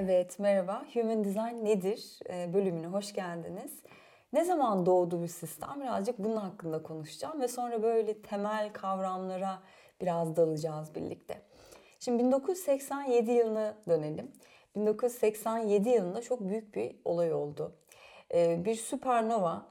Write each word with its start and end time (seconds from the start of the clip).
Evet, 0.00 0.38
merhaba. 0.38 0.84
Human 0.94 1.24
Design 1.24 1.64
nedir 1.64 2.18
e, 2.30 2.54
bölümüne 2.54 2.86
hoş 2.86 3.12
geldiniz. 3.12 3.72
Ne 4.32 4.44
zaman 4.44 4.86
doğdu 4.86 5.22
bu 5.22 5.28
sistem? 5.28 5.80
Birazcık 5.80 6.18
bunun 6.18 6.36
hakkında 6.36 6.82
konuşacağım 6.82 7.40
ve 7.40 7.48
sonra 7.48 7.82
böyle 7.82 8.22
temel 8.22 8.72
kavramlara 8.72 9.62
biraz 10.00 10.36
dalacağız 10.36 10.94
birlikte. 10.94 11.40
Şimdi 12.00 12.24
1987 12.24 13.30
yılına 13.30 13.74
dönelim. 13.88 14.32
1987 14.76 15.88
yılında 15.88 16.22
çok 16.22 16.40
büyük 16.40 16.74
bir 16.74 16.96
olay 17.04 17.32
oldu. 17.32 17.72
E, 18.34 18.64
bir 18.64 18.74
süpernova 18.74 19.66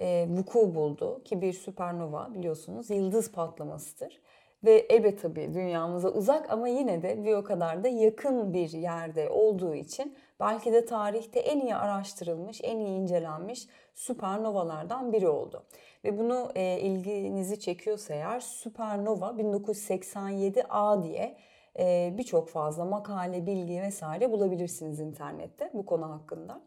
e, 0.00 0.26
vuku 0.28 0.74
buldu 0.74 1.24
ki 1.24 1.40
bir 1.40 1.52
süpernova 1.52 2.34
biliyorsunuz 2.34 2.90
yıldız 2.90 3.32
patlamasıdır. 3.32 4.20
Ve 4.64 4.86
elbette 4.88 5.16
tabii 5.16 5.54
dünyamıza 5.54 6.08
uzak 6.08 6.50
ama 6.50 6.68
yine 6.68 7.02
de 7.02 7.24
bir 7.24 7.34
o 7.34 7.44
kadar 7.44 7.84
da 7.84 7.88
yakın 7.88 8.52
bir 8.52 8.70
yerde 8.70 9.30
olduğu 9.30 9.74
için 9.74 10.16
belki 10.40 10.72
de 10.72 10.84
tarihte 10.84 11.40
en 11.40 11.60
iyi 11.60 11.74
araştırılmış, 11.74 12.60
en 12.64 12.78
iyi 12.78 12.98
incelenmiş 12.98 13.66
süpernovalardan 13.94 15.12
biri 15.12 15.28
oldu. 15.28 15.64
Ve 16.04 16.18
bunu 16.18 16.50
e, 16.54 16.80
ilginizi 16.80 17.60
çekiyorsa 17.60 18.14
eğer 18.14 18.40
süpernova 18.40 19.26
1987A 19.26 21.02
diye 21.02 21.36
e, 21.78 22.14
birçok 22.18 22.48
fazla 22.48 22.84
makale, 22.84 23.46
bilgi 23.46 23.82
vesaire 23.82 24.32
bulabilirsiniz 24.32 25.00
internette 25.00 25.70
bu 25.74 25.86
konu 25.86 26.10
hakkında. 26.10 26.60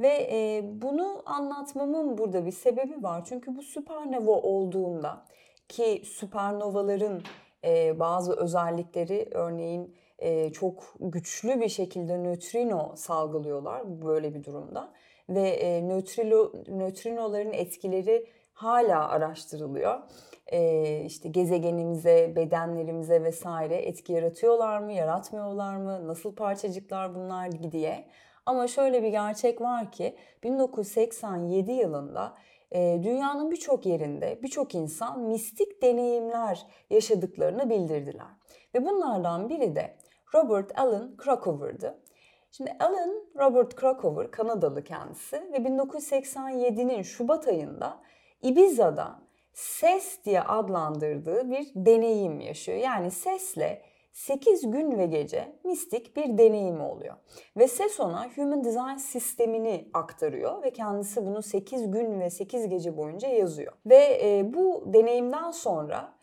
Ve 0.00 0.28
e, 0.32 0.62
bunu 0.82 1.22
anlatmamın 1.26 2.18
burada 2.18 2.46
bir 2.46 2.52
sebebi 2.52 3.02
var. 3.02 3.24
Çünkü 3.24 3.56
bu 3.56 3.62
süpernova 3.62 4.32
olduğunda 4.32 5.24
ki 5.72 6.02
süpernovaların 6.04 7.22
e, 7.64 7.98
bazı 8.00 8.36
özellikleri 8.36 9.28
örneğin 9.30 9.94
e, 10.18 10.52
çok 10.52 10.94
güçlü 11.00 11.60
bir 11.60 11.68
şekilde 11.68 12.18
nötrino 12.18 12.92
salgılıyorlar 12.96 14.02
böyle 14.02 14.34
bir 14.34 14.44
durumda 14.44 14.92
ve 15.28 15.48
e, 15.48 15.88
nötrino, 15.88 16.52
nötrinoların 16.68 17.52
etkileri 17.52 18.26
hala 18.52 19.08
araştırılıyor. 19.08 20.00
E, 20.46 21.00
işte 21.06 21.28
gezegenimize, 21.28 22.32
bedenlerimize 22.36 23.22
vesaire 23.22 23.76
etki 23.76 24.12
yaratıyorlar 24.12 24.78
mı, 24.78 24.92
yaratmıyorlar 24.92 25.76
mı, 25.76 26.08
nasıl 26.08 26.34
parçacıklar 26.34 27.14
bunlar 27.14 27.72
diye. 27.72 28.04
Ama 28.46 28.68
şöyle 28.68 29.02
bir 29.02 29.08
gerçek 29.08 29.60
var 29.60 29.92
ki 29.92 30.16
1987 30.42 31.72
yılında 31.72 32.34
dünyanın 32.74 33.50
birçok 33.50 33.86
yerinde 33.86 34.38
birçok 34.42 34.74
insan 34.74 35.20
mistik 35.20 35.82
deneyimler 35.82 36.66
yaşadıklarını 36.90 37.70
bildirdiler. 37.70 38.26
Ve 38.74 38.86
bunlardan 38.86 39.48
biri 39.48 39.76
de 39.76 39.96
Robert 40.34 40.78
Allen 40.78 41.16
Krakower'dı. 41.16 42.02
Şimdi 42.50 42.76
Alan 42.80 43.24
Robert 43.38 43.74
Krakower 43.74 44.30
Kanadalı 44.30 44.84
kendisi 44.84 45.36
ve 45.52 45.56
1987'nin 45.56 47.02
Şubat 47.02 47.48
ayında 47.48 47.98
Ibiza'da 48.42 49.22
ses 49.52 50.24
diye 50.24 50.40
adlandırdığı 50.40 51.50
bir 51.50 51.66
deneyim 51.74 52.40
yaşıyor. 52.40 52.78
Yani 52.78 53.10
sesle 53.10 53.82
8 54.12 54.70
gün 54.70 54.98
ve 54.98 55.06
gece 55.06 55.52
mistik 55.64 56.16
bir 56.16 56.38
deneyimi 56.38 56.82
oluyor. 56.82 57.16
Ve 57.56 57.68
ses 57.68 58.00
ona 58.00 58.28
Human 58.36 58.64
Design 58.64 58.96
sistemini 58.96 59.90
aktarıyor 59.94 60.62
ve 60.62 60.70
kendisi 60.70 61.26
bunu 61.26 61.42
8 61.42 61.90
gün 61.90 62.20
ve 62.20 62.30
8 62.30 62.68
gece 62.68 62.96
boyunca 62.96 63.28
yazıyor. 63.28 63.72
Ve 63.86 64.20
e, 64.22 64.54
bu 64.54 64.84
deneyimden 64.86 65.50
sonra 65.50 66.14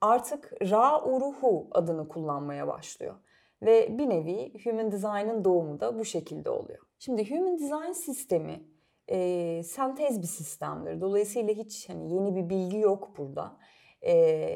artık 0.00 0.52
Ra 0.70 1.04
Uruhu 1.04 1.68
adını 1.70 2.08
kullanmaya 2.08 2.66
başlıyor. 2.66 3.14
Ve 3.62 3.98
bir 3.98 4.08
nevi 4.08 4.64
Human 4.64 4.92
Design'ın 4.92 5.44
doğumu 5.44 5.80
da 5.80 5.98
bu 5.98 6.04
şekilde 6.04 6.50
oluyor. 6.50 6.78
Şimdi 6.98 7.30
Human 7.30 7.58
Design 7.58 7.92
sistemi 7.92 8.62
e, 9.08 9.62
sentez 9.62 10.22
bir 10.22 10.26
sistemdir. 10.26 11.00
Dolayısıyla 11.00 11.54
hiç 11.54 11.88
hani 11.88 12.14
yeni 12.14 12.36
bir 12.36 12.48
bilgi 12.50 12.78
yok 12.78 13.12
burada 13.18 13.56
e, 14.02 14.12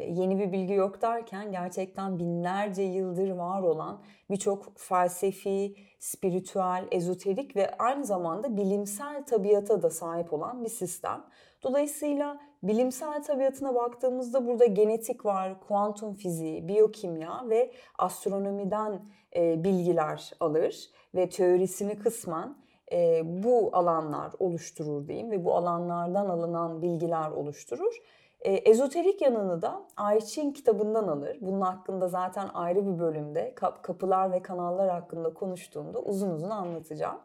yeni 0.09 0.39
bir 0.39 0.53
bilgi 0.53 0.75
yok 0.75 1.03
derken 1.03 1.53
gerçekten 1.53 2.19
binlerce 2.19 2.83
yıldır 2.83 3.31
var 3.31 3.63
olan 3.63 4.03
birçok 4.31 4.79
felsefi, 4.79 5.75
spiritüel, 5.99 6.89
ezoterik 6.91 7.57
ve 7.57 7.77
aynı 7.79 8.05
zamanda 8.05 8.57
bilimsel 8.57 9.25
tabiata 9.27 9.83
da 9.83 9.91
sahip 9.91 10.33
olan 10.33 10.65
bir 10.65 10.69
sistem. 10.69 11.25
Dolayısıyla 11.63 12.41
bilimsel 12.63 13.23
tabiatına 13.23 13.75
baktığımızda 13.75 14.47
burada 14.47 14.67
genetik 14.67 15.25
var, 15.25 15.61
kuantum 15.61 16.15
fiziği, 16.15 16.69
biyokimya 16.69 17.45
ve 17.51 17.73
astronomiden 17.99 19.03
e, 19.37 19.65
bilgiler 19.65 20.33
alır 20.41 20.91
ve 21.15 21.29
teorisini 21.29 21.99
kısmen 21.99 22.57
e, 22.93 23.23
bu 23.25 23.71
alanlar 23.73 24.33
oluşturur 24.39 25.09
diyeyim 25.09 25.31
ve 25.31 25.45
bu 25.45 25.55
alanlardan 25.55 26.27
alınan 26.27 26.83
bilgiler 26.83 27.31
oluşturur. 27.31 28.03
E, 28.43 28.53
ezoterik 28.53 29.23
yanını 29.23 29.63
da 29.63 29.83
Ayçin 29.97 30.53
kitabından 30.53 31.09
alır. 31.09 31.39
Bunun 31.41 31.61
hakkında 31.61 32.09
zaten 32.09 32.49
ayrı 32.55 32.87
bir 32.87 32.99
bölümde 32.99 33.55
kapılar 33.83 34.33
ve 34.33 34.43
kanallar 34.43 34.91
hakkında 34.91 35.35
konuştuğumda 35.35 35.99
uzun 36.03 36.31
uzun 36.31 36.51
anlatacağım. 36.51 37.21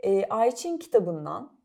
E, 0.00 0.24
Ayçin 0.24 0.78
kitabından 0.78 1.56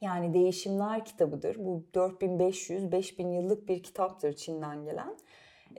yani 0.00 0.34
Değişimler 0.34 1.04
kitabıdır. 1.04 1.56
Bu 1.58 1.84
4500-5000 1.94 3.34
yıllık 3.34 3.68
bir 3.68 3.82
kitaptır 3.82 4.32
Çin'den 4.32 4.84
gelen. 4.84 5.16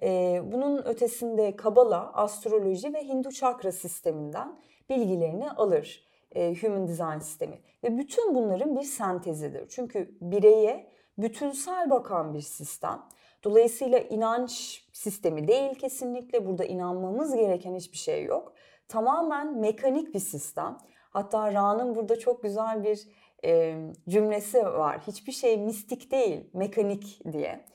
E, 0.02 0.42
bunun 0.46 0.86
ötesinde 0.86 1.56
Kabala, 1.56 2.14
astroloji 2.14 2.94
ve 2.94 3.08
Hindu 3.08 3.32
çakra 3.32 3.72
sisteminden 3.72 4.60
bilgilerini 4.90 5.52
alır 5.52 6.08
e, 6.36 6.56
Human 6.62 6.88
Design 6.88 7.20
sistemi. 7.20 7.60
Ve 7.84 7.98
bütün 7.98 8.36
bunların 8.36 8.76
bir 8.76 8.84
sentezidir. 8.84 9.68
Çünkü 9.70 10.18
bireye 10.22 10.88
bütünsel 11.22 11.90
bakan 11.90 12.34
bir 12.34 12.42
sistem. 12.42 13.02
Dolayısıyla 13.44 14.00
inanç 14.00 14.84
sistemi 14.94 15.48
değil 15.48 15.76
kesinlikle. 15.76 16.46
Burada 16.46 16.66
inanmamız 16.66 17.36
gereken 17.36 17.76
hiçbir 17.76 17.98
şey 17.98 18.24
yok. 18.24 18.54
Tamamen 18.88 19.58
mekanik 19.60 20.14
bir 20.14 20.20
sistem. 20.20 20.78
Hatta 21.10 21.54
Ra'nın 21.54 21.96
burada 21.96 22.20
çok 22.20 22.44
güzel 22.44 22.84
bir 22.84 23.08
e, 23.46 23.78
cümlesi 24.10 24.64
var. 24.64 25.00
Hiçbir 25.08 25.32
şey 25.32 25.58
mistik 25.58 26.12
değil, 26.12 26.50
mekanik 26.54 27.22
diye. 27.32 27.66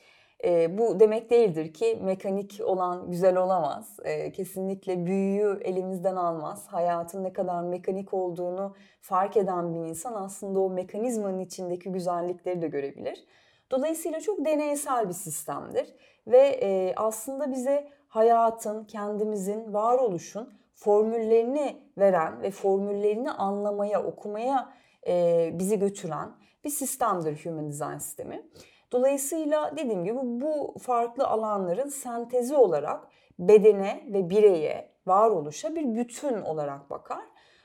E, 0.43 0.77
bu 0.77 0.99
demek 0.99 1.29
değildir 1.29 1.73
ki 1.73 1.99
mekanik 2.01 2.61
olan 2.63 3.11
güzel 3.11 3.37
olamaz. 3.37 3.99
E, 4.03 4.31
kesinlikle 4.31 5.05
büyüyü 5.05 5.59
elimizden 5.63 6.15
almaz. 6.15 6.67
Hayatın 6.67 7.23
ne 7.23 7.33
kadar 7.33 7.63
mekanik 7.63 8.13
olduğunu 8.13 8.75
fark 9.01 9.37
eden 9.37 9.73
bir 9.73 9.79
insan 9.79 10.13
aslında 10.13 10.59
o 10.59 10.69
mekanizmanın 10.69 11.39
içindeki 11.39 11.91
güzellikleri 11.91 12.61
de 12.61 12.67
görebilir. 12.67 13.23
Dolayısıyla 13.71 14.19
çok 14.19 14.45
deneysel 14.45 15.07
bir 15.07 15.13
sistemdir 15.13 15.93
ve 16.27 16.59
e, 16.61 16.93
aslında 16.95 17.51
bize 17.51 17.87
hayatın, 18.07 18.83
kendimizin, 18.83 19.73
varoluşun 19.73 20.53
formüllerini 20.73 21.81
veren 21.97 22.41
ve 22.41 22.51
formüllerini 22.51 23.31
anlamaya, 23.31 24.03
okumaya 24.03 24.73
e, 25.07 25.49
bizi 25.53 25.79
götüren 25.79 26.29
bir 26.63 26.69
sistemdir 26.69 27.45
Human 27.45 27.69
Design 27.69 27.97
sistemi. 27.97 28.43
Dolayısıyla 28.91 29.77
dediğim 29.77 30.03
gibi 30.03 30.19
bu 30.23 30.75
farklı 30.79 31.27
alanların 31.27 31.89
sentezi 31.89 32.55
olarak 32.55 33.07
bedene 33.39 34.03
ve 34.13 34.29
bireye, 34.29 34.89
varoluşa 35.07 35.75
bir 35.75 35.95
bütün 35.95 36.41
olarak 36.41 36.89
bakar. 36.89 37.23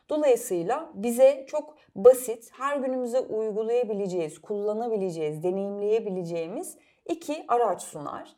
Dolayısıyla 0.09 0.91
bize 0.95 1.45
çok 1.49 1.75
basit, 1.97 2.51
her 2.53 2.77
günümüze 2.77 3.21
uygulayabileceğiz, 3.21 4.39
kullanabileceğiz, 4.41 5.43
deneyimleyebileceğimiz 5.43 6.79
iki 7.09 7.45
araç 7.49 7.83
sunar. 7.83 8.37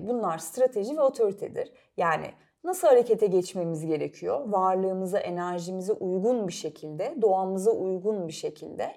Bunlar 0.00 0.38
strateji 0.38 0.96
ve 0.96 1.00
otoritedir. 1.00 1.72
Yani 1.96 2.26
nasıl 2.64 2.88
harekete 2.88 3.26
geçmemiz 3.26 3.86
gerekiyor? 3.86 4.40
Varlığımıza, 4.46 5.18
enerjimize 5.18 5.92
uygun 5.92 6.48
bir 6.48 6.52
şekilde, 6.52 7.14
doğamıza 7.22 7.70
uygun 7.70 8.28
bir 8.28 8.32
şekilde 8.32 8.92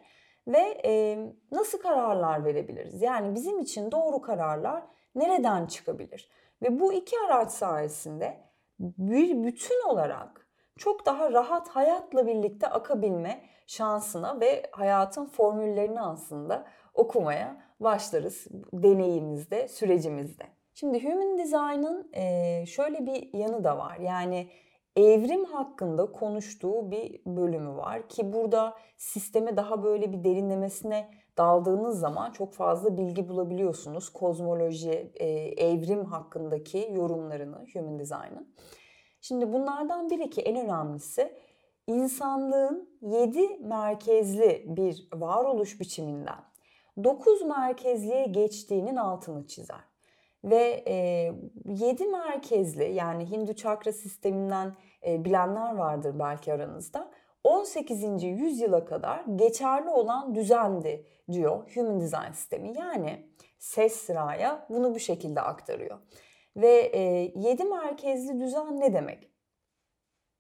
ve 0.50 0.82
e, 0.86 1.18
nasıl 1.52 1.78
kararlar 1.78 2.46
verebiliriz? 2.46 3.02
Yani 3.02 3.36
bizim 3.36 3.60
için 3.60 3.92
doğru 3.92 4.22
kararlar 4.22 4.84
nereden 5.16 5.66
çıkabilir? 5.66 6.30
Ve 6.62 6.80
bu 6.80 6.94
iki 6.94 7.16
araç 7.28 7.52
sayesinde 7.52 8.38
bir 8.80 9.44
bütün 9.44 9.90
olarak 9.90 10.48
çok 10.78 11.06
daha 11.06 11.32
rahat 11.32 11.68
hayatla 11.68 12.28
birlikte 12.28 12.68
akabilme 12.68 13.42
şansına 13.68 14.40
ve 14.40 14.64
hayatın 14.72 15.26
formüllerini 15.26 16.02
aslında 16.02 16.66
okumaya 16.94 17.62
başlarız 17.80 18.48
deneyimizde, 18.74 19.68
sürecimizde. 19.68 20.44
Şimdi 20.74 21.04
Human 21.04 21.38
Design'ın 21.38 22.12
şöyle 22.66 23.06
bir 23.06 23.34
yanı 23.34 23.64
da 23.64 23.78
var. 23.78 23.98
Yani 23.98 24.50
evrim 24.96 25.46
hakkında 25.46 26.12
konuştuğu 26.12 26.92
bir 26.92 27.22
bölümü 27.26 27.76
var 27.78 28.10
ki 28.10 28.34
burada 28.34 28.74
sisteme 28.98 29.58
daha 29.58 29.84
böyle 29.84 30.14
bir 30.14 30.24
derinlemesine 30.24 31.12
daldığınız 31.38 32.00
zaman 32.00 32.32
çok 32.32 32.54
fazla 32.54 32.98
bilgi 32.98 33.30
bulabiliyorsunuz. 33.30 34.10
Kozmoloji, 34.10 35.12
evrim 35.58 36.06
hakkındaki 36.06 36.90
yorumlarını 36.94 37.66
Human 37.74 38.00
Design'ın. 38.00 38.56
Şimdi 39.22 39.54
bunlardan 39.54 40.10
biri 40.10 40.30
ki 40.30 40.42
en 40.42 40.66
önemlisi 40.66 41.34
insanlığın 41.88 42.90
7 43.02 43.58
merkezli 43.58 44.66
bir 44.68 45.08
varoluş 45.14 45.80
biçiminden 45.80 46.40
9 47.04 47.42
merkezliye 47.42 48.26
geçtiğinin 48.26 48.96
altını 48.96 49.48
çizer. 49.48 49.89
Ve 50.44 50.84
e, 50.88 50.94
7 51.66 52.08
merkezli 52.08 52.94
yani 52.94 53.32
Hindu 53.32 53.54
çakra 53.54 53.94
sisteminden 53.94 54.76
e, 55.08 55.26
bilenler 55.26 55.76
vardır 55.76 56.20
belki 56.20 56.54
aranızda. 56.54 57.12
18. 57.44 58.24
yüzyıla 58.24 58.86
kadar 58.86 59.24
geçerli 59.36 59.90
olan 59.90 60.36
düzendi 60.36 61.06
diyor 61.32 61.72
Human 61.76 62.02
Design 62.02 62.32
sistemi. 62.34 62.74
Yani 62.78 63.26
ses 63.60 63.96
sıraya 63.96 64.66
bunu 64.70 64.96
bu 64.96 65.00
şekilde 65.00 65.42
aktarıyor. 65.42 66.00
Ve 66.56 66.92
e, 66.94 67.00
7 67.36 67.64
merkezli 67.64 68.40
düzen 68.40 68.80
ne 68.80 68.94
demek? 68.94 69.32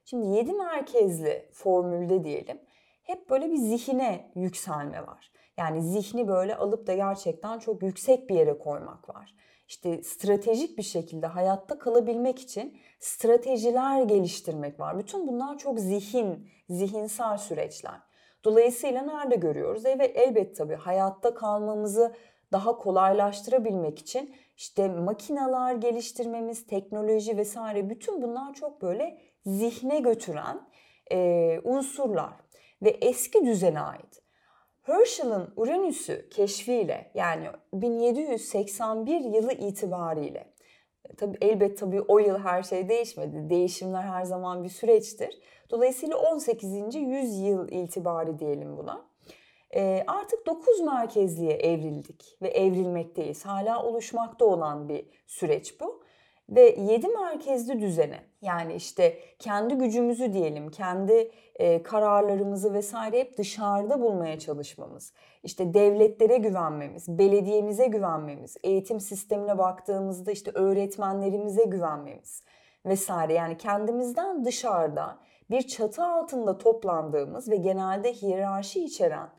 Şimdi 0.05 0.27
7 0.27 0.53
merkezli 0.53 1.49
formülde 1.53 2.23
diyelim 2.23 2.61
hep 3.03 3.29
böyle 3.29 3.51
bir 3.51 3.57
zihine 3.57 4.31
yükselme 4.35 5.07
var. 5.07 5.31
Yani 5.57 5.81
zihni 5.81 6.27
böyle 6.27 6.55
alıp 6.55 6.87
da 6.87 6.93
gerçekten 6.93 7.59
çok 7.59 7.83
yüksek 7.83 8.29
bir 8.29 8.35
yere 8.35 8.57
koymak 8.57 9.09
var. 9.09 9.35
İşte 9.69 10.03
stratejik 10.03 10.77
bir 10.77 10.83
şekilde 10.83 11.27
hayatta 11.27 11.79
kalabilmek 11.79 12.39
için 12.39 12.77
stratejiler 12.99 14.03
geliştirmek 14.03 14.79
var. 14.79 14.99
Bütün 14.99 15.27
bunlar 15.27 15.57
çok 15.57 15.79
zihin, 15.79 16.49
zihinsel 16.69 17.37
süreçler. 17.37 17.99
Dolayısıyla 18.43 19.01
nerede 19.01 19.35
görüyoruz? 19.35 19.85
Evet 19.85 20.11
elbet 20.17 20.55
tabii 20.55 20.75
hayatta 20.75 21.33
kalmamızı 21.33 22.15
daha 22.51 22.77
kolaylaştırabilmek 22.77 23.99
için 23.99 24.35
işte 24.57 24.87
makineler 24.87 25.75
geliştirmemiz, 25.75 26.67
teknoloji 26.67 27.37
vesaire 27.37 27.89
bütün 27.89 28.21
bunlar 28.21 28.53
çok 28.53 28.81
böyle 28.81 29.21
zihne 29.45 29.99
götüren 29.99 30.67
e, 31.11 31.59
unsurlar 31.63 32.33
ve 32.81 32.89
eski 32.89 33.45
düzene 33.45 33.79
ait. 33.79 34.28
Herschel'ın 34.89 35.53
Uranüs'ü 35.55 36.29
keşfiyle 36.29 37.11
yani 37.13 37.47
1781 37.73 39.21
yılı 39.21 39.53
itibariyle 39.53 40.53
tabi 41.17 41.37
elbet 41.41 41.77
tabi 41.77 42.01
o 42.01 42.19
yıl 42.19 42.37
her 42.37 42.63
şey 42.63 42.89
değişmedi. 42.89 43.49
Değişimler 43.49 44.01
her 44.01 44.23
zaman 44.23 44.63
bir 44.63 44.69
süreçtir. 44.69 45.39
Dolayısıyla 45.71 46.17
18. 46.17 46.95
yüzyıl 46.95 47.69
itibari 47.69 48.39
diyelim 48.39 48.77
buna. 48.77 49.05
E, 49.75 50.03
artık 50.07 50.47
9 50.47 50.79
merkezliğe 50.81 51.53
evrildik 51.53 52.37
ve 52.41 52.47
evrilmekteyiz. 52.47 53.45
Hala 53.45 53.83
oluşmakta 53.83 54.45
olan 54.45 54.89
bir 54.89 55.05
süreç 55.27 55.79
bu. 55.79 56.03
Ve 56.49 56.75
7 56.79 57.07
merkezli 57.07 57.81
düzene 57.81 58.19
yani 58.41 58.73
işte 58.73 59.17
kendi 59.39 59.75
gücümüzü 59.75 60.33
diyelim, 60.33 60.69
kendi 60.69 61.31
e, 61.55 61.83
kararlarımızı 61.83 62.73
vesaire 62.73 63.19
hep 63.19 63.37
dışarıda 63.37 64.01
bulmaya 64.01 64.39
çalışmamız, 64.39 65.13
işte 65.43 65.73
devletlere 65.73 66.37
güvenmemiz, 66.37 67.07
belediyemize 67.07 67.87
güvenmemiz, 67.87 68.57
eğitim 68.63 68.99
sistemine 68.99 69.57
baktığımızda 69.57 70.31
işte 70.31 70.51
öğretmenlerimize 70.53 71.63
güvenmemiz 71.63 72.43
vesaire. 72.85 73.33
Yani 73.33 73.57
kendimizden 73.57 74.45
dışarıda 74.45 75.17
bir 75.49 75.61
çatı 75.61 76.05
altında 76.05 76.57
toplandığımız 76.57 77.49
ve 77.49 77.55
genelde 77.55 78.13
hiyerarşi 78.13 78.83
içeren 78.83 79.29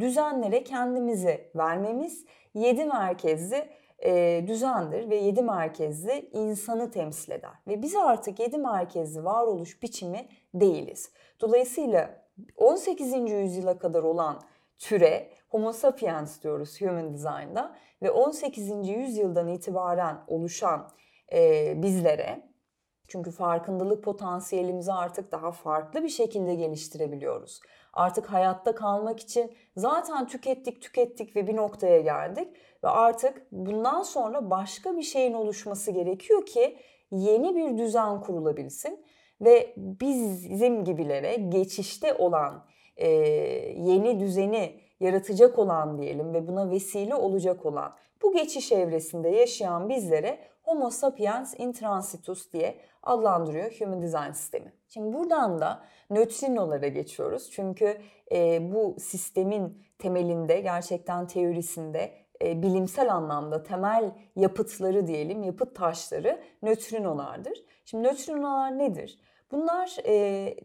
düzenlere 0.00 0.64
kendimizi 0.64 1.50
vermemiz 1.56 2.24
7 2.54 2.84
merkezli 2.84 3.68
e, 4.04 4.44
düzendir 4.46 5.10
ve 5.10 5.16
7 5.16 5.42
merkezli 5.42 6.30
insanı 6.32 6.90
temsil 6.90 7.32
eder. 7.32 7.54
Ve 7.68 7.82
biz 7.82 7.96
artık 7.96 8.40
7 8.40 8.58
merkezli 8.58 9.24
varoluş 9.24 9.82
biçimi 9.82 10.28
değiliz. 10.54 11.12
Dolayısıyla 11.40 12.22
18. 12.56 13.30
yüzyıla 13.30 13.78
kadar 13.78 14.02
olan 14.02 14.40
türe 14.78 15.30
Homo 15.48 15.72
sapiens 15.72 16.42
diyoruz 16.42 16.80
Human 16.80 17.14
Design'da 17.14 17.76
ve 18.02 18.10
18. 18.10 18.88
yüzyıldan 18.88 19.48
itibaren 19.48 20.16
oluşan 20.26 20.88
e, 21.32 21.72
bizlere 21.82 22.52
çünkü 23.08 23.30
farkındalık 23.30 24.04
potansiyelimizi 24.04 24.92
artık 24.92 25.32
daha 25.32 25.52
farklı 25.52 26.02
bir 26.02 26.08
şekilde 26.08 26.54
geliştirebiliyoruz. 26.54 27.60
Artık 27.92 28.26
hayatta 28.26 28.74
kalmak 28.74 29.20
için 29.20 29.52
zaten 29.76 30.26
tükettik 30.26 30.82
tükettik 30.82 31.36
ve 31.36 31.46
bir 31.46 31.56
noktaya 31.56 32.00
geldik. 32.00 32.48
Ve 32.84 32.88
artık 32.88 33.46
bundan 33.52 34.02
sonra 34.02 34.50
başka 34.50 34.96
bir 34.96 35.02
şeyin 35.02 35.32
oluşması 35.32 35.90
gerekiyor 35.90 36.46
ki 36.46 36.78
yeni 37.10 37.56
bir 37.56 37.78
düzen 37.78 38.20
kurulabilsin. 38.20 39.04
Ve 39.40 39.74
bizim 39.76 40.84
gibilere 40.84 41.34
geçişte 41.34 42.14
olan 42.14 42.66
e, 42.96 43.08
yeni 43.76 44.20
düzeni 44.20 44.80
yaratacak 45.02 45.58
olan 45.58 45.98
diyelim 45.98 46.34
ve 46.34 46.48
buna 46.48 46.70
vesile 46.70 47.14
olacak 47.14 47.66
olan 47.66 47.94
bu 48.22 48.32
geçiş 48.32 48.72
evresinde 48.72 49.28
yaşayan 49.28 49.88
bizlere 49.88 50.38
Homo 50.62 50.90
sapiens 50.90 51.54
in 51.58 51.72
transitus 51.72 52.52
diye 52.52 52.80
adlandırıyor 53.02 53.72
Human 53.80 54.02
Design 54.02 54.32
sistemi. 54.32 54.72
Şimdi 54.88 55.16
buradan 55.16 55.60
da 55.60 55.84
nötrinolara 56.10 56.88
geçiyoruz. 56.88 57.50
Çünkü 57.50 57.98
e, 58.32 58.72
bu 58.72 58.96
sistemin 59.00 59.82
temelinde 59.98 60.60
gerçekten 60.60 61.26
teorisinde 61.26 62.12
e, 62.42 62.62
bilimsel 62.62 63.14
anlamda 63.14 63.62
temel 63.62 64.12
yapıtları 64.36 65.06
diyelim, 65.06 65.42
yapıt 65.42 65.76
taşları 65.76 66.42
nötrinolardır. 66.62 67.64
Şimdi 67.84 68.08
nötrinolar 68.08 68.78
nedir? 68.78 69.18
Bunlar 69.50 69.96
e, 70.06 70.56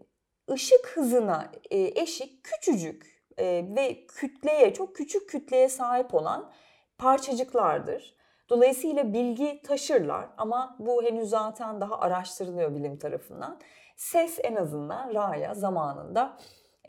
ışık 0.52 0.88
hızına 0.94 1.52
e, 1.72 2.02
eşik 2.02 2.44
küçücük 2.44 3.17
ve 3.40 4.06
kütleye, 4.08 4.74
çok 4.74 4.96
küçük 4.96 5.30
kütleye 5.30 5.70
sahip 5.70 6.14
olan 6.14 6.52
parçacıklardır. 6.98 8.18
Dolayısıyla 8.50 9.14
bilgi 9.14 9.62
taşırlar 9.62 10.30
ama 10.38 10.76
bu 10.80 11.04
henüz 11.04 11.30
zaten 11.30 11.82
daha 11.82 12.00
araştırılıyor 12.00 12.76
bilim 12.76 12.98
tarafından. 12.98 13.60
Ses 13.96 14.40
en 14.44 14.56
azından 14.56 15.14
Ra'ya 15.14 15.54
zamanında 15.54 16.38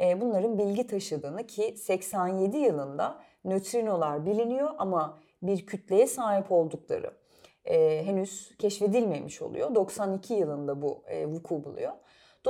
e, 0.01 0.21
bunların 0.21 0.59
bilgi 0.59 0.87
taşıdığını 0.87 1.47
ki 1.47 1.77
87 1.77 2.57
yılında 2.57 3.21
nötrinolar 3.45 4.27
biliniyor 4.27 4.71
ama 4.79 5.19
bir 5.43 5.67
kütleye 5.67 6.07
sahip 6.07 6.53
oldukları 6.53 7.11
e, 7.65 8.07
henüz 8.07 8.57
keşfedilmemiş 8.59 9.43
oluyor. 9.43 9.75
92 9.75 10.35
yılında 10.35 10.83
bu 10.83 11.03
e, 11.07 11.27
vuku 11.27 11.65
buluyor. 11.65 11.93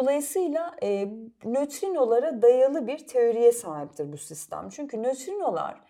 Dolayısıyla 0.01 0.77
e, 0.83 1.09
nötrinolara 1.45 2.43
dayalı 2.43 2.87
bir 2.87 3.07
teoriye 3.07 3.53
sahiptir 3.53 4.13
bu 4.13 4.17
sistem. 4.17 4.69
Çünkü 4.69 5.03
nötrinolar 5.03 5.81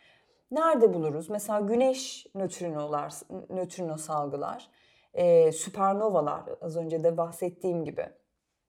nerede 0.51 0.95
buluruz? 0.95 1.31
Mesela 1.31 1.61
güneş 1.61 2.27
nötrinolar, 2.35 3.13
nötrino 3.51 3.97
salgılar, 3.97 4.71
e, 5.15 5.53
süpernovalar 5.53 6.43
az 6.61 6.77
önce 6.77 7.05
de 7.05 7.17
bahsettiğim 7.17 7.85
gibi. 7.85 8.07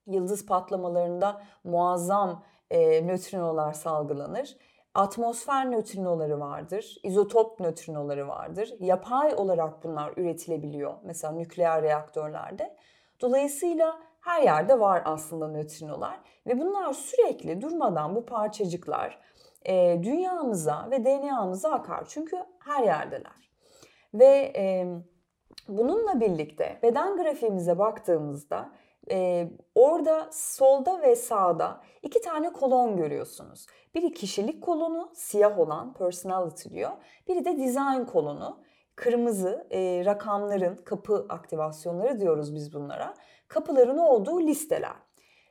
Yıldız 0.07 0.45
patlamalarında 0.45 1.41
muazzam 1.63 2.43
e, 2.71 3.07
nötrinolar 3.07 3.73
salgılanır. 3.73 4.57
Atmosfer 4.93 5.71
nötrinoları 5.71 6.39
vardır, 6.39 6.95
izotop 7.03 7.59
nötrinoları 7.59 8.27
vardır. 8.27 8.73
Yapay 8.79 9.33
olarak 9.35 9.83
bunlar 9.83 10.13
üretilebiliyor 10.17 10.93
mesela 11.03 11.33
nükleer 11.33 11.83
reaktörlerde. 11.83 12.75
Dolayısıyla 13.21 14.08
her 14.29 14.41
yerde 14.41 14.79
var 14.79 15.01
aslında 15.05 15.47
nötrinolar 15.47 16.19
ve 16.47 16.59
bunlar 16.59 16.93
sürekli 16.93 17.61
durmadan 17.61 18.15
bu 18.15 18.25
parçacıklar 18.25 19.19
e, 19.65 19.99
dünyamıza 20.03 20.87
ve 20.91 21.05
DNA'mıza 21.05 21.71
akar. 21.71 22.03
Çünkü 22.07 22.37
her 22.59 22.83
yerdeler. 22.83 23.51
Ve 24.13 24.53
e, 24.55 24.87
bununla 25.67 26.19
birlikte 26.19 26.79
beden 26.83 27.17
grafiğimize 27.17 27.79
baktığımızda 27.79 28.69
e, 29.11 29.49
orada 29.75 30.29
solda 30.31 31.01
ve 31.01 31.15
sağda 31.15 31.81
iki 32.03 32.21
tane 32.21 32.53
kolon 32.53 32.97
görüyorsunuz. 32.97 33.65
Biri 33.95 34.13
kişilik 34.13 34.63
kolonu, 34.63 35.11
siyah 35.13 35.59
olan 35.59 35.93
personality 35.93 36.69
diyor. 36.69 36.91
Biri 37.27 37.45
de 37.45 37.57
design 37.57 38.05
kolonu, 38.05 38.59
kırmızı 38.95 39.67
e, 39.71 40.05
rakamların 40.05 40.75
kapı 40.75 41.25
aktivasyonları 41.29 42.19
diyoruz 42.19 42.55
biz 42.55 42.73
bunlara. 42.73 43.13
Kapıların 43.49 43.97
olduğu 43.97 44.41
listeler. 44.41 44.95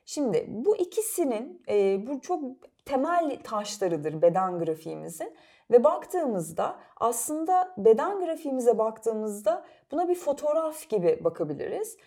Şimdi 0.05 0.45
bu 0.47 0.77
ikisinin 0.77 1.63
e, 1.69 2.07
bu 2.07 2.21
çok 2.21 2.41
temel 2.85 3.39
taşlarıdır 3.43 4.21
beden 4.21 4.59
grafiğimizin. 4.59 5.35
Ve 5.71 5.83
baktığımızda 5.83 6.79
aslında 6.97 7.73
beden 7.77 8.19
grafiğimize 8.19 8.77
baktığımızda 8.77 9.65
buna 9.91 10.09
bir 10.09 10.15
fotoğraf 10.15 10.89
gibi 10.89 11.23
bakabiliriz. 11.23 11.97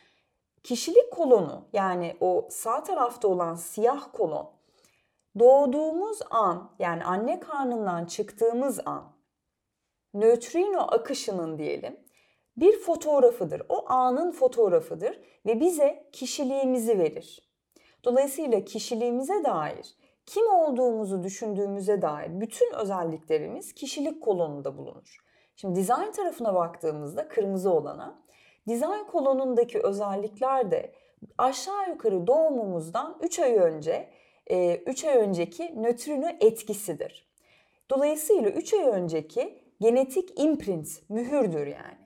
Kişilik 0.63 1.11
kolonu 1.13 1.65
yani 1.73 2.17
o 2.21 2.49
sağ 2.51 2.83
tarafta 2.83 3.29
olan 3.29 3.55
siyah 3.55 4.09
kolon 4.13 4.51
doğduğumuz 5.39 6.19
an 6.31 6.71
yani 6.79 7.05
anne 7.05 7.41
karnından 7.41 8.05
çıktığımız 8.05 8.81
an 8.87 9.05
nötrino 10.15 10.81
akışının 10.81 11.59
diyelim 11.59 11.97
bir 12.57 12.79
fotoğrafıdır. 12.79 13.63
O 13.69 13.85
anın 13.89 14.31
fotoğrafıdır 14.31 15.21
ve 15.47 15.61
bize 15.61 16.09
kişiliğimizi 16.13 16.99
verir. 16.99 17.53
Dolayısıyla 18.05 18.65
kişiliğimize 18.65 19.45
dair, 19.45 19.95
kim 20.27 20.47
olduğumuzu 20.47 21.23
düşündüğümüze 21.23 22.03
dair 22.03 22.41
bütün 22.41 22.73
özelliklerimiz 22.75 23.73
kişilik 23.73 24.23
kolonunda 24.23 24.79
bulunur. 24.79 25.19
Şimdi 25.57 25.75
dizayn 25.77 26.13
tarafına 26.13 26.55
baktığımızda 26.55 27.29
kırmızı 27.29 27.71
olana, 27.71 28.23
dizayn 28.69 29.07
kolonundaki 29.07 29.79
özellikler 29.79 30.71
de 30.71 30.93
aşağı 31.39 31.89
yukarı 31.89 32.27
doğumumuzdan 32.27 33.19
3 33.23 33.39
ay 33.39 33.55
önce 33.55 34.11
3 34.87 35.05
e, 35.05 35.11
ay 35.11 35.17
önceki 35.17 35.83
nötrino 35.83 36.29
etkisidir. 36.41 37.33
Dolayısıyla 37.91 38.51
3 38.51 38.75
ay 38.75 38.89
önceki 38.89 39.59
genetik 39.81 40.41
imprint, 40.41 40.89
mühürdür 41.09 41.67
yani. 41.67 42.03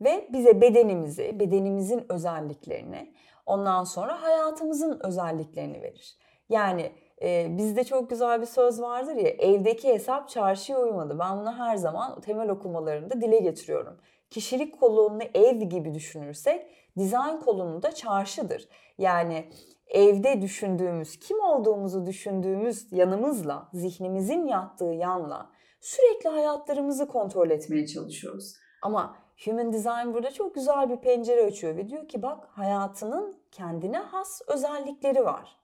Ve 0.00 0.28
bize 0.32 0.60
bedenimizi, 0.60 1.40
bedenimizin 1.40 2.12
özelliklerini, 2.12 3.14
ondan 3.46 3.84
sonra 3.84 4.22
hayatımızın 4.22 5.00
özelliklerini 5.04 5.82
verir. 5.82 6.18
Yani 6.48 6.92
e, 7.22 7.56
bizde 7.58 7.84
çok 7.84 8.10
güzel 8.10 8.40
bir 8.40 8.46
söz 8.46 8.80
vardır 8.80 9.16
ya, 9.16 9.28
evdeki 9.28 9.88
hesap 9.88 10.28
çarşıya 10.28 10.80
uymadı. 10.80 11.18
Ben 11.18 11.38
bunu 11.40 11.58
her 11.58 11.76
zaman 11.76 12.20
temel 12.20 12.50
okumalarında 12.50 13.20
dile 13.20 13.38
getiriyorum. 13.38 13.96
Kişilik 14.30 14.80
kolonunu 14.80 15.22
ev 15.34 15.60
gibi 15.60 15.94
düşünürsek, 15.94 16.66
dizayn 16.98 17.40
kolonu 17.40 17.82
da 17.82 17.92
çarşıdır. 17.92 18.68
Yani 18.98 19.44
evde 19.88 20.42
düşündüğümüz, 20.42 21.18
kim 21.18 21.40
olduğumuzu 21.40 22.06
düşündüğümüz 22.06 22.92
yanımızla, 22.92 23.68
zihnimizin 23.72 24.46
yattığı 24.46 24.84
yanla 24.84 25.50
sürekli 25.80 26.28
hayatlarımızı 26.28 27.08
kontrol 27.08 27.50
etmeye 27.50 27.86
çalışıyoruz. 27.86 28.56
Ama 28.82 29.16
Human 29.44 29.72
Design 29.72 30.14
burada 30.14 30.30
çok 30.30 30.54
güzel 30.54 30.90
bir 30.90 30.96
pencere 30.96 31.44
açıyor 31.44 31.76
ve 31.76 31.88
diyor 31.88 32.08
ki 32.08 32.22
bak 32.22 32.48
hayatının 32.50 33.36
kendine 33.52 33.98
has 33.98 34.42
özellikleri 34.46 35.24
var. 35.24 35.56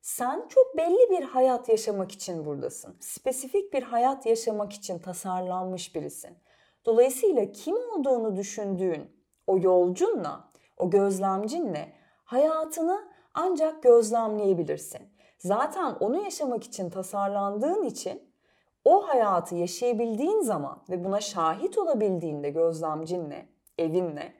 Sen 0.00 0.48
çok 0.48 0.76
belli 0.76 1.10
bir 1.10 1.22
hayat 1.22 1.68
yaşamak 1.68 2.12
için 2.12 2.46
buradasın. 2.46 2.96
Spesifik 3.00 3.72
bir 3.72 3.82
hayat 3.82 4.26
yaşamak 4.26 4.72
için 4.72 4.98
tasarlanmış 4.98 5.94
birisin. 5.94 6.38
Dolayısıyla 6.86 7.52
kim 7.52 7.76
olduğunu 7.76 8.36
düşündüğün 8.36 9.10
o 9.46 9.58
yolcunla, 9.58 10.52
o 10.76 10.90
gözlemcinle 10.90 11.92
hayatını 12.24 13.08
ancak 13.34 13.82
gözlemleyebilirsin. 13.82 15.00
Zaten 15.38 15.94
onu 16.00 16.24
yaşamak 16.24 16.64
için 16.64 16.90
tasarlandığın 16.90 17.82
için 17.82 18.33
o 18.84 19.08
hayatı 19.08 19.54
yaşayabildiğin 19.54 20.40
zaman 20.40 20.78
ve 20.90 21.04
buna 21.04 21.20
şahit 21.20 21.78
olabildiğinde 21.78 22.50
gözlemcinle, 22.50 23.46
evinle 23.78 24.32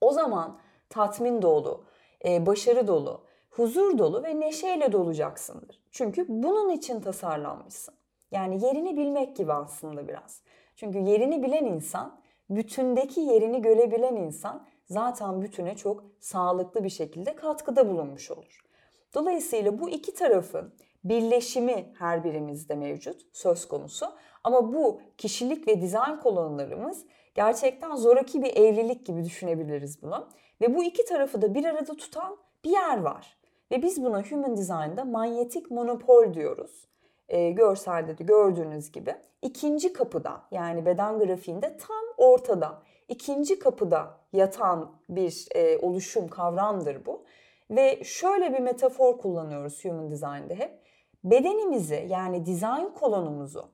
o 0.00 0.12
zaman 0.12 0.58
tatmin 0.88 1.42
dolu, 1.42 1.84
e, 2.24 2.46
başarı 2.46 2.88
dolu, 2.88 3.24
huzur 3.50 3.98
dolu 3.98 4.22
ve 4.22 4.40
neşeyle 4.40 4.92
dolacaksındır. 4.92 5.80
Çünkü 5.90 6.26
bunun 6.28 6.70
için 6.70 7.00
tasarlanmışsın. 7.00 7.94
Yani 8.30 8.64
yerini 8.64 8.96
bilmek 8.96 9.36
gibi 9.36 9.52
aslında 9.52 10.08
biraz. 10.08 10.42
Çünkü 10.76 10.98
yerini 10.98 11.42
bilen 11.42 11.64
insan, 11.64 12.20
bütündeki 12.50 13.20
yerini 13.20 13.62
görebilen 13.62 14.16
insan 14.16 14.66
zaten 14.86 15.42
bütüne 15.42 15.76
çok 15.76 16.04
sağlıklı 16.20 16.84
bir 16.84 16.88
şekilde 16.88 17.36
katkıda 17.36 17.88
bulunmuş 17.88 18.30
olur. 18.30 18.69
Dolayısıyla 19.14 19.80
bu 19.80 19.90
iki 19.90 20.14
tarafın 20.14 20.74
birleşimi 21.04 21.92
her 21.98 22.24
birimizde 22.24 22.74
mevcut, 22.74 23.22
söz 23.32 23.68
konusu. 23.68 24.06
Ama 24.44 24.72
bu 24.72 25.00
kişilik 25.18 25.68
ve 25.68 25.80
dizayn 25.80 26.20
kolonlarımız 26.20 27.06
gerçekten 27.34 27.96
zoraki 27.96 28.42
bir 28.42 28.56
evlilik 28.56 29.06
gibi 29.06 29.24
düşünebiliriz 29.24 30.02
bunu. 30.02 30.28
Ve 30.60 30.74
bu 30.74 30.84
iki 30.84 31.04
tarafı 31.04 31.42
da 31.42 31.54
bir 31.54 31.64
arada 31.64 31.96
tutan 31.96 32.36
bir 32.64 32.70
yer 32.70 33.00
var. 33.00 33.36
Ve 33.72 33.82
biz 33.82 34.04
buna 34.04 34.22
Human 34.22 34.56
Design'da 34.56 35.04
manyetik 35.04 35.70
monopol 35.70 36.34
diyoruz. 36.34 36.88
E, 37.28 37.50
görselde 37.50 38.18
de 38.18 38.24
gördüğünüz 38.24 38.92
gibi. 38.92 39.14
ikinci 39.42 39.92
kapıda 39.92 40.42
yani 40.50 40.86
beden 40.86 41.18
grafiğinde 41.18 41.76
tam 41.76 42.04
ortada. 42.16 42.82
ikinci 43.08 43.58
kapıda 43.58 44.20
yatan 44.32 44.92
bir 45.08 45.46
e, 45.54 45.78
oluşum 45.78 46.28
kavramdır 46.28 47.06
bu. 47.06 47.24
Ve 47.70 48.04
şöyle 48.04 48.52
bir 48.52 48.58
metafor 48.58 49.18
kullanıyoruz 49.18 49.84
Human 49.84 50.10
Design'de 50.10 50.54
hep. 50.54 50.80
Bedenimizi 51.24 52.06
yani 52.08 52.46
dizayn 52.46 52.94
kolonumuzu, 52.94 53.64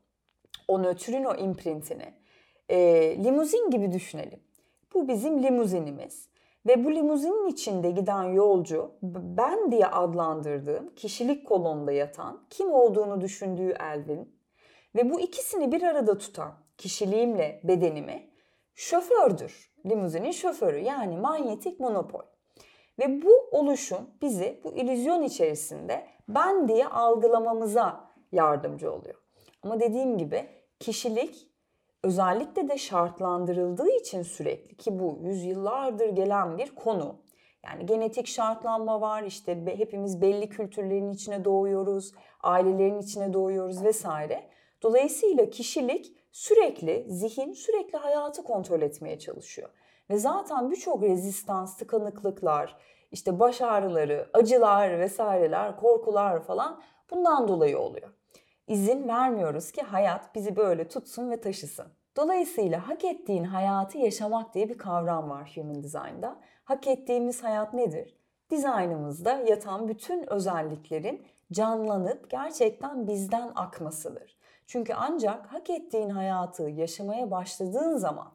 o 0.68 0.82
nötrino 0.82 1.34
imprintini 1.34 2.14
e, 2.68 2.78
limuzin 3.24 3.70
gibi 3.70 3.92
düşünelim. 3.92 4.40
Bu 4.94 5.08
bizim 5.08 5.42
limuzinimiz. 5.42 6.28
Ve 6.66 6.84
bu 6.84 6.94
limuzinin 6.94 7.46
içinde 7.46 7.90
giden 7.90 8.22
yolcu 8.22 8.90
ben 9.02 9.72
diye 9.72 9.86
adlandırdığım 9.86 10.94
kişilik 10.94 11.46
kolonunda 11.46 11.92
yatan 11.92 12.46
kim 12.50 12.72
olduğunu 12.72 13.20
düşündüğü 13.20 13.74
Elvin 13.92 14.38
ve 14.94 15.10
bu 15.10 15.20
ikisini 15.20 15.72
bir 15.72 15.82
arada 15.82 16.18
tutan 16.18 16.54
kişiliğimle 16.78 17.60
bedenimi 17.64 18.30
şofördür. 18.74 19.72
Limuzinin 19.86 20.30
şoförü 20.30 20.78
yani 20.78 21.16
manyetik 21.16 21.80
monopol. 21.80 22.22
Ve 22.98 23.22
bu 23.22 23.48
oluşum 23.50 24.10
bizi 24.22 24.60
bu 24.64 24.74
illüzyon 24.74 25.22
içerisinde 25.22 26.06
ben 26.28 26.68
diye 26.68 26.86
algılamamıza 26.86 28.10
yardımcı 28.32 28.92
oluyor. 28.92 29.22
Ama 29.62 29.80
dediğim 29.80 30.18
gibi 30.18 30.46
kişilik 30.80 31.48
özellikle 32.02 32.68
de 32.68 32.78
şartlandırıldığı 32.78 33.90
için 33.90 34.22
sürekli 34.22 34.76
ki 34.76 34.98
bu 34.98 35.18
yüzyıllardır 35.22 36.08
gelen 36.08 36.58
bir 36.58 36.74
konu. 36.74 37.16
Yani 37.64 37.86
genetik 37.86 38.26
şartlanma 38.26 39.00
var 39.00 39.22
işte 39.22 39.64
hepimiz 39.66 40.22
belli 40.22 40.48
kültürlerin 40.48 41.12
içine 41.12 41.44
doğuyoruz, 41.44 42.12
ailelerin 42.42 42.98
içine 42.98 43.32
doğuyoruz 43.32 43.84
vesaire. 43.84 44.48
Dolayısıyla 44.82 45.50
kişilik 45.50 46.15
sürekli, 46.36 47.06
zihin 47.08 47.52
sürekli 47.52 47.98
hayatı 47.98 48.44
kontrol 48.44 48.82
etmeye 48.82 49.18
çalışıyor. 49.18 49.68
Ve 50.10 50.18
zaten 50.18 50.70
birçok 50.70 51.02
rezistans, 51.02 51.76
tıkanıklıklar, 51.76 52.76
işte 53.10 53.38
baş 53.40 53.60
ağrıları, 53.60 54.30
acılar 54.32 54.98
vesaireler, 54.98 55.76
korkular 55.76 56.42
falan 56.42 56.82
bundan 57.10 57.48
dolayı 57.48 57.78
oluyor. 57.78 58.08
İzin 58.66 59.08
vermiyoruz 59.08 59.72
ki 59.72 59.82
hayat 59.82 60.34
bizi 60.34 60.56
böyle 60.56 60.88
tutsun 60.88 61.30
ve 61.30 61.40
taşısın. 61.40 61.86
Dolayısıyla 62.16 62.88
hak 62.88 63.04
ettiğin 63.04 63.44
hayatı 63.44 63.98
yaşamak 63.98 64.54
diye 64.54 64.68
bir 64.68 64.78
kavram 64.78 65.30
var 65.30 65.52
Human 65.54 65.82
Design'da. 65.82 66.40
Hak 66.64 66.86
ettiğimiz 66.86 67.44
hayat 67.44 67.74
nedir? 67.74 68.16
Dizaynımızda 68.50 69.32
yatan 69.32 69.88
bütün 69.88 70.32
özelliklerin 70.32 71.26
canlanıp 71.52 72.30
gerçekten 72.30 73.06
bizden 73.06 73.52
akmasıdır. 73.54 74.35
Çünkü 74.66 74.94
ancak 74.94 75.46
hak 75.46 75.70
ettiğin 75.70 76.10
hayatı 76.10 76.62
yaşamaya 76.62 77.30
başladığın 77.30 77.96
zaman, 77.96 78.32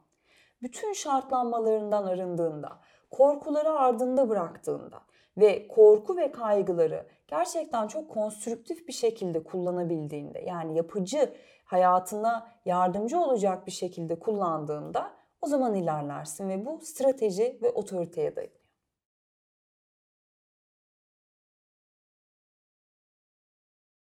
bütün 0.61 0.93
şartlanmalarından 0.93 2.03
arındığında, 2.03 2.69
korkuları 3.11 3.71
ardında 3.71 4.29
bıraktığında 4.29 5.01
ve 5.37 5.67
korku 5.67 6.17
ve 6.17 6.31
kaygıları 6.31 7.07
gerçekten 7.27 7.87
çok 7.87 8.09
konstrüktif 8.09 8.87
bir 8.87 8.93
şekilde 8.93 9.43
kullanabildiğinde 9.43 10.39
yani 10.39 10.77
yapıcı 10.77 11.33
hayatına 11.65 12.47
yardımcı 12.65 13.19
olacak 13.19 13.67
bir 13.67 13.71
şekilde 13.71 14.19
kullandığında 14.19 15.11
o 15.41 15.47
zaman 15.47 15.75
ilerlersin 15.75 16.49
ve 16.49 16.65
bu 16.65 16.79
strateji 16.81 17.59
ve 17.61 17.69
otoriteye 17.69 18.35
dayalı. 18.35 18.60